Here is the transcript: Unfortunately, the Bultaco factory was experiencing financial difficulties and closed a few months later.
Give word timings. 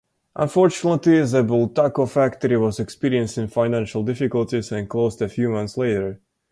Unfortunately, 0.35 1.23
the 1.23 1.43
Bultaco 1.43 2.09
factory 2.09 2.57
was 2.57 2.79
experiencing 2.79 3.47
financial 3.49 4.01
difficulties 4.03 4.71
and 4.71 4.89
closed 4.89 5.21
a 5.21 5.29
few 5.29 5.49
months 5.51 5.77
later. 5.77 6.19